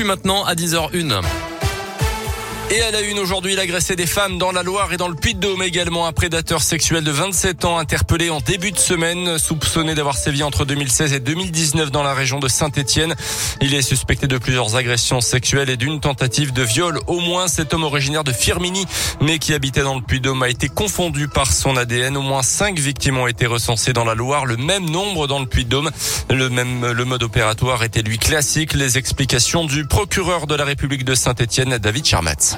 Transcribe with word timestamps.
Puis 0.00 0.06
maintenant 0.06 0.44
à 0.44 0.54
10h01. 0.54 1.47
Et 2.70 2.82
à 2.82 2.90
la 2.90 3.00
une 3.00 3.18
aujourd'hui, 3.18 3.54
l'agressé 3.54 3.96
des 3.96 4.06
femmes 4.06 4.36
dans 4.36 4.52
la 4.52 4.62
Loire 4.62 4.92
et 4.92 4.98
dans 4.98 5.08
le 5.08 5.14
Puy-de-Dôme 5.14 5.62
également. 5.62 6.06
Un 6.06 6.12
prédateur 6.12 6.60
sexuel 6.60 7.02
de 7.02 7.10
27 7.10 7.64
ans 7.64 7.78
interpellé 7.78 8.28
en 8.28 8.40
début 8.40 8.72
de 8.72 8.78
semaine, 8.78 9.38
soupçonné 9.38 9.94
d'avoir 9.94 10.18
sévi 10.18 10.42
entre 10.42 10.66
2016 10.66 11.14
et 11.14 11.20
2019 11.20 11.90
dans 11.90 12.02
la 12.02 12.12
région 12.12 12.40
de 12.40 12.48
Saint-Étienne. 12.48 13.14
Il 13.62 13.72
est 13.72 13.80
suspecté 13.80 14.26
de 14.26 14.36
plusieurs 14.36 14.76
agressions 14.76 15.22
sexuelles 15.22 15.70
et 15.70 15.78
d'une 15.78 15.98
tentative 16.00 16.52
de 16.52 16.62
viol. 16.62 17.00
Au 17.06 17.20
moins, 17.20 17.48
cet 17.48 17.72
homme 17.72 17.84
originaire 17.84 18.22
de 18.22 18.32
Firmini, 18.32 18.84
mais 19.22 19.38
qui 19.38 19.54
habitait 19.54 19.82
dans 19.82 19.94
le 19.94 20.02
Puy-de-Dôme, 20.02 20.42
a 20.42 20.50
été 20.50 20.68
confondu 20.68 21.26
par 21.26 21.50
son 21.50 21.74
ADN. 21.74 22.18
Au 22.18 22.22
moins 22.22 22.42
cinq 22.42 22.78
victimes 22.78 23.16
ont 23.16 23.28
été 23.28 23.46
recensées 23.46 23.94
dans 23.94 24.04
la 24.04 24.14
Loire, 24.14 24.44
le 24.44 24.58
même 24.58 24.90
nombre 24.90 25.26
dans 25.26 25.38
le 25.40 25.46
Puy-de-Dôme. 25.46 25.90
Le 26.28 26.50
même, 26.50 26.86
le 26.86 27.04
mode 27.06 27.22
opératoire 27.22 27.82
était 27.82 28.02
lui 28.02 28.18
classique. 28.18 28.74
Les 28.74 28.98
explications 28.98 29.64
du 29.64 29.86
procureur 29.86 30.46
de 30.46 30.54
la 30.54 30.66
République 30.66 31.06
de 31.06 31.14
Saint-Étienne, 31.14 31.78
David 31.78 32.04
Charmatz. 32.04 32.57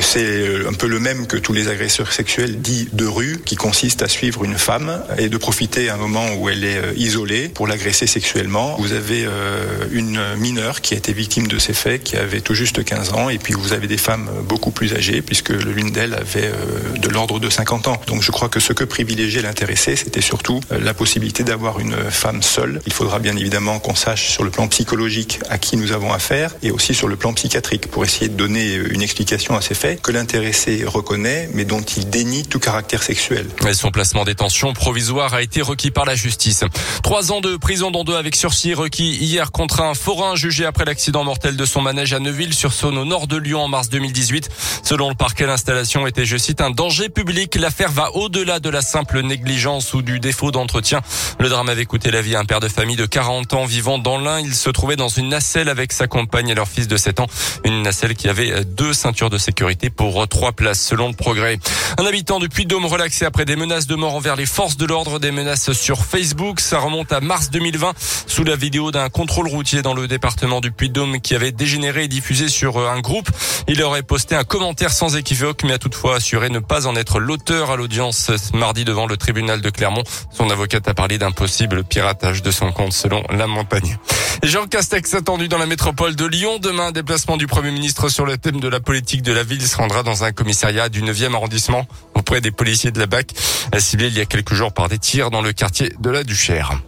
C'est 0.00 0.20
euh, 0.20 0.68
un 0.68 0.74
peu 0.74 0.86
le 0.86 1.00
même 1.00 1.26
que 1.26 1.36
tous 1.36 1.52
les 1.52 1.68
agresseurs 1.68 2.12
sexuels 2.12 2.60
dits 2.60 2.88
de 2.92 3.06
rue, 3.06 3.40
qui 3.44 3.56
consiste 3.56 4.02
à 4.02 4.08
suivre 4.08 4.44
une 4.44 4.58
femme 4.58 5.02
et 5.16 5.28
de 5.28 5.36
profiter 5.36 5.88
à 5.88 5.94
un 5.94 5.96
moment 5.96 6.34
où 6.34 6.48
elle 6.48 6.64
est 6.64 6.76
euh, 6.76 6.92
isolée 6.96 7.48
pour 7.48 7.66
l'agresser 7.66 8.06
sexuellement. 8.06 8.76
Vous 8.78 8.92
avez 8.92 9.24
euh, 9.24 9.86
une 9.90 10.20
mineure 10.36 10.82
qui 10.82 10.94
a 10.94 10.98
été 10.98 11.12
victime 11.12 11.46
de 11.46 11.58
ces 11.58 11.72
faits, 11.72 12.02
qui 12.04 12.16
avait 12.16 12.40
tout 12.40 12.54
juste 12.54 12.84
15 12.84 13.12
ans, 13.14 13.28
et 13.30 13.38
puis 13.38 13.54
vous 13.54 13.72
avez 13.72 13.86
des 13.86 13.96
femmes 13.96 14.28
beaucoup 14.44 14.70
plus 14.70 14.92
âgées, 14.94 15.22
puisque 15.22 15.50
l'une 15.50 15.90
d'elles 15.90 16.14
avait 16.14 16.52
de 16.96 17.08
l'ordre 17.08 17.40
de 17.40 17.48
50 17.48 17.88
ans. 17.88 18.00
Donc 18.06 18.22
je 18.22 18.30
crois 18.30 18.48
que 18.48 18.60
ce 18.60 18.72
que 18.72 18.84
privilégiait 18.84 19.42
l'intéressé, 19.42 19.96
c'était 19.96 20.20
surtout 20.20 20.60
la 20.70 20.94
possibilité 20.94 21.44
d'avoir 21.44 21.80
une 21.80 21.96
femme 22.10 22.42
seule. 22.42 22.80
Il 22.86 22.92
faudra 22.92 23.18
bien 23.18 23.36
évidemment 23.36 23.78
qu'on 23.78 23.94
sache 23.94 24.30
sur 24.30 24.44
le 24.44 24.50
plan 24.50 24.68
psychologique 24.68 25.40
à 25.48 25.58
qui 25.58 25.76
nous 25.76 25.92
avons 25.92 26.12
affaire, 26.12 26.54
et 26.62 26.70
aussi 26.70 26.94
sur 26.94 27.08
le 27.08 27.16
plan 27.16 27.32
psychiatrique, 27.32 27.88
pour 27.88 28.04
essayer 28.04 28.28
de 28.28 28.36
donner 28.36 28.74
une 28.74 29.02
explication 29.02 29.56
à 29.56 29.62
ces 29.62 29.74
que 29.78 30.10
l'intéressé 30.10 30.82
reconnaît, 30.84 31.48
mais 31.54 31.64
dont 31.64 31.80
il 31.80 32.10
dénie 32.10 32.44
tout 32.44 32.58
caractère 32.58 33.00
sexuel. 33.00 33.46
Son 33.74 33.92
placement 33.92 34.22
en 34.22 34.24
détention 34.24 34.72
provisoire 34.72 35.34
a 35.34 35.42
été 35.42 35.62
requis 35.62 35.92
par 35.92 36.04
la 36.04 36.16
justice. 36.16 36.64
Trois 37.04 37.30
ans 37.30 37.40
de 37.40 37.56
prison 37.56 37.92
dont 37.92 38.02
deux 38.02 38.16
avec 38.16 38.34
sursis 38.34 38.74
requis 38.74 39.14
hier 39.14 39.52
contre 39.52 39.80
un 39.80 39.94
forain 39.94 40.34
jugé 40.34 40.64
après 40.64 40.84
l'accident 40.84 41.22
mortel 41.22 41.56
de 41.56 41.64
son 41.64 41.80
manège 41.80 42.12
à 42.12 42.18
Neuville-sur-Saône 42.18 42.98
au 42.98 43.04
nord 43.04 43.28
de 43.28 43.36
Lyon 43.36 43.60
en 43.60 43.68
mars 43.68 43.88
2018. 43.88 44.48
Selon 44.82 45.10
le 45.10 45.14
parquet, 45.14 45.46
l'installation 45.46 46.08
était, 46.08 46.24
je 46.24 46.36
cite, 46.36 46.60
un 46.60 46.70
danger 46.70 47.08
public. 47.08 47.54
L'affaire 47.54 47.92
va 47.92 48.10
au-delà 48.16 48.58
de 48.58 48.70
la 48.70 48.80
simple 48.80 49.22
négligence 49.22 49.94
ou 49.94 50.02
du 50.02 50.18
défaut 50.18 50.50
d'entretien. 50.50 51.02
Le 51.38 51.48
drame 51.48 51.68
avait 51.68 51.86
coûté 51.86 52.10
la 52.10 52.20
vie 52.20 52.34
à 52.34 52.40
un 52.40 52.44
père 52.44 52.60
de 52.60 52.68
famille 52.68 52.96
de 52.96 53.06
40 53.06 53.54
ans 53.54 53.64
vivant 53.64 53.98
dans 53.98 54.18
l'Ain. 54.18 54.40
Il 54.40 54.54
se 54.54 54.70
trouvait 54.70 54.96
dans 54.96 55.08
une 55.08 55.28
nacelle 55.28 55.68
avec 55.68 55.92
sa 55.92 56.08
compagne 56.08 56.48
et 56.48 56.54
leur 56.56 56.66
fils 56.66 56.88
de 56.88 56.96
7 56.96 57.20
ans. 57.20 57.26
Une 57.64 57.82
nacelle 57.82 58.16
qui 58.16 58.28
avait 58.28 58.64
deux 58.64 58.92
ceintures 58.92 59.30
de 59.30 59.38
sécurité 59.38 59.67
pour 59.94 60.26
trois 60.28 60.52
places 60.52 60.80
selon 60.80 61.08
le 61.08 61.14
progrès. 61.14 61.58
Un 61.98 62.06
habitant 62.06 62.38
du 62.38 62.48
Puy-de-Dôme 62.48 62.86
relaxé 62.86 63.24
après 63.24 63.44
des 63.44 63.56
menaces 63.56 63.86
de 63.86 63.94
mort 63.96 64.14
envers 64.14 64.34
les 64.34 64.46
forces 64.46 64.76
de 64.76 64.86
l'ordre, 64.86 65.18
des 65.18 65.30
menaces 65.30 65.72
sur 65.72 66.04
Facebook. 66.04 66.60
Ça 66.60 66.78
remonte 66.78 67.12
à 67.12 67.20
mars 67.20 67.50
2020 67.50 67.92
sous 68.26 68.44
la 68.44 68.56
vidéo 68.56 68.90
d'un 68.90 69.08
contrôle 69.10 69.46
routier 69.46 69.82
dans 69.82 69.94
le 69.94 70.08
département 70.08 70.60
du 70.60 70.70
Puy-de-Dôme 70.70 71.20
qui 71.20 71.34
avait 71.34 71.52
dégénéré 71.52 72.04
et 72.04 72.08
diffusé 72.08 72.48
sur 72.48 72.78
euh, 72.78 72.88
un 72.88 73.00
groupe. 73.00 73.28
Il 73.66 73.82
aurait 73.82 74.02
posté 74.02 74.34
un 74.34 74.44
commentaire 74.44 74.92
sans 74.92 75.16
équivoque 75.16 75.64
mais 75.64 75.74
a 75.74 75.78
toutefois 75.78 76.16
assuré 76.16 76.48
ne 76.48 76.60
pas 76.60 76.86
en 76.86 76.96
être 76.96 77.20
l'auteur 77.20 77.70
à 77.70 77.76
l'audience 77.76 78.30
mardi 78.54 78.84
devant 78.84 79.06
le 79.06 79.16
tribunal 79.16 79.60
de 79.60 79.70
Clermont. 79.70 80.04
Son 80.30 80.48
avocate 80.50 80.88
a 80.88 80.94
parlé 80.94 81.18
d'un 81.18 81.32
possible 81.32 81.84
piratage 81.84 82.42
de 82.42 82.50
son 82.50 82.72
compte 82.72 82.92
selon 82.92 83.22
la 83.30 83.46
montagne. 83.46 83.98
Jean 84.42 84.66
Castex 84.66 85.14
attendu 85.14 85.48
dans 85.48 85.58
la 85.58 85.66
métropole 85.66 86.14
de 86.14 86.24
Lyon. 86.24 86.58
Demain, 86.58 86.92
déplacement 86.92 87.36
du 87.36 87.46
Premier 87.46 87.72
ministre 87.72 88.08
sur 88.08 88.24
le 88.24 88.38
thème 88.38 88.60
de 88.60 88.68
la 88.68 88.80
politique 88.80 89.22
de 89.22 89.32
la 89.32 89.42
ville 89.42 89.57
se 89.66 89.76
rendra 89.76 90.02
dans 90.02 90.24
un 90.24 90.32
commissariat 90.32 90.88
du 90.88 91.02
9e 91.02 91.34
arrondissement 91.34 91.86
auprès 92.14 92.40
des 92.40 92.50
policiers 92.50 92.90
de 92.90 92.98
la 92.98 93.06
BAC, 93.06 93.32
ciblé 93.78 94.08
il 94.08 94.18
y 94.18 94.20
a 94.20 94.26
quelques 94.26 94.54
jours 94.54 94.72
par 94.72 94.88
des 94.88 94.98
tirs 94.98 95.30
dans 95.30 95.42
le 95.42 95.52
quartier 95.52 95.92
de 95.98 96.10
la 96.10 96.24
Duchère. 96.24 96.80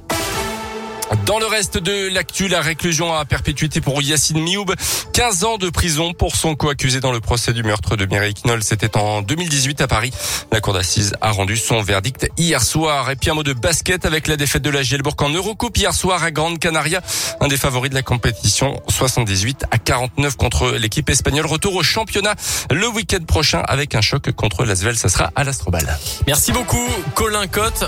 Dans 1.27 1.41
le 1.41 1.47
reste 1.47 1.77
de 1.77 2.09
l'actu, 2.09 2.47
la 2.47 2.61
réclusion 2.61 3.13
à 3.15 3.25
perpétuité 3.25 3.81
pour 3.81 4.01
Yacine 4.01 4.41
Mioub. 4.41 4.73
15 5.13 5.45
ans 5.45 5.59
de 5.59 5.69
prison 5.69 6.13
pour 6.13 6.37
son 6.37 6.55
co-accusé 6.55 7.01
dans 7.01 7.11
le 7.11 7.21
procès 7.21 7.53
du 7.53 7.65
meurtre 7.65 7.97
de 7.97 8.07
Mireille 8.07 8.35
Knoll. 8.45 8.63
C'était 8.63 8.97
en 8.97 9.21
2018 9.21 9.81
à 9.81 9.89
Paris. 9.89 10.13
La 10.53 10.61
cour 10.61 10.73
d'assises 10.73 11.15
a 11.21 11.33
rendu 11.33 11.57
son 11.57 11.83
verdict 11.83 12.29
hier 12.37 12.63
soir. 12.63 13.11
Et 13.11 13.17
puis 13.17 13.29
un 13.29 13.35
mot 13.35 13.43
de 13.43 13.53
basket 13.53 14.07
avec 14.07 14.29
la 14.29 14.37
défaite 14.37 14.63
de 14.63 14.71
la 14.71 14.83
Gielbourg 14.83 15.17
en 15.21 15.31
Eurocoupe 15.31 15.77
hier 15.77 15.93
soir 15.95 16.23
à 16.23 16.31
Grande 16.31 16.61
Canaria. 16.61 17.01
Un 17.41 17.49
des 17.49 17.57
favoris 17.57 17.91
de 17.91 17.97
la 17.97 18.03
compétition. 18.03 18.81
78 18.89 19.65
à 19.73 19.79
49 19.79 20.37
contre 20.37 20.71
l'équipe 20.71 21.11
espagnole. 21.11 21.47
Retour 21.47 21.75
au 21.75 21.83
championnat 21.83 22.35
le 22.71 22.87
week-end 22.87 23.25
prochain 23.27 23.63
avec 23.67 23.97
un 23.97 24.01
choc 24.01 24.31
contre 24.33 24.65
l'Asvel. 24.65 24.97
Ça 24.97 25.09
sera 25.09 25.33
à 25.35 25.43
l'Astrobal. 25.43 25.99
Merci 26.29 26.53
beaucoup, 26.53 26.87
Colin 27.15 27.49
Cotte. 27.49 27.85